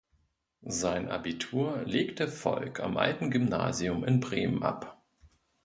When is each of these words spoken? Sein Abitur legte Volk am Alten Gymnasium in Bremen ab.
Sein 0.65 1.09
Abitur 1.09 1.83
legte 1.85 2.27
Volk 2.27 2.79
am 2.79 2.97
Alten 2.97 3.29
Gymnasium 3.29 4.03
in 4.03 4.19
Bremen 4.19 4.63
ab. 4.63 4.99